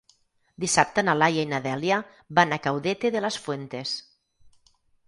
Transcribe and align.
Dissabte 0.63 1.03
na 1.05 1.15
Laia 1.23 1.43
i 1.47 1.51
na 1.51 1.59
Dèlia 1.67 2.01
van 2.41 2.59
a 2.59 2.61
Caudete 2.65 3.13
de 3.19 3.23
las 3.29 3.39
Fuentes. 3.47 3.97